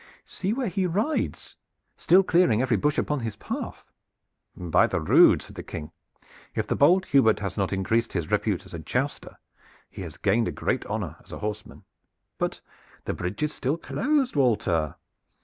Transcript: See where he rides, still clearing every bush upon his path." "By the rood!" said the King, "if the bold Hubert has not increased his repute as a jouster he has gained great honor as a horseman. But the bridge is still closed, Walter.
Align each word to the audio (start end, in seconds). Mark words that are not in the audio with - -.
See 0.25 0.51
where 0.51 0.67
he 0.67 0.87
rides, 0.87 1.55
still 1.95 2.23
clearing 2.23 2.59
every 2.59 2.75
bush 2.75 2.97
upon 2.97 3.19
his 3.19 3.35
path." 3.35 3.91
"By 4.57 4.87
the 4.87 4.99
rood!" 4.99 5.43
said 5.43 5.53
the 5.55 5.61
King, 5.61 5.91
"if 6.55 6.65
the 6.65 6.75
bold 6.75 7.05
Hubert 7.05 7.39
has 7.41 7.55
not 7.55 7.71
increased 7.71 8.13
his 8.13 8.31
repute 8.31 8.65
as 8.65 8.73
a 8.73 8.79
jouster 8.79 9.37
he 9.91 10.01
has 10.01 10.17
gained 10.17 10.55
great 10.55 10.87
honor 10.87 11.17
as 11.23 11.31
a 11.31 11.37
horseman. 11.37 11.83
But 12.39 12.61
the 13.05 13.13
bridge 13.13 13.43
is 13.43 13.53
still 13.53 13.77
closed, 13.77 14.35
Walter. 14.35 14.95